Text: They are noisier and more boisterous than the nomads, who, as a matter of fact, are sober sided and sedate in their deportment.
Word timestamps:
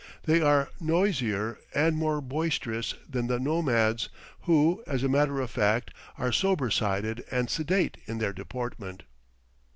They 0.23 0.41
are 0.41 0.69
noisier 0.79 1.59
and 1.75 1.95
more 1.95 2.21
boisterous 2.21 2.95
than 3.07 3.27
the 3.27 3.39
nomads, 3.39 4.09
who, 4.45 4.83
as 4.87 5.03
a 5.03 5.07
matter 5.07 5.39
of 5.39 5.51
fact, 5.51 5.91
are 6.17 6.31
sober 6.31 6.71
sided 6.71 7.23
and 7.29 7.51
sedate 7.51 7.97
in 8.07 8.17
their 8.17 8.33
deportment. 8.33 9.03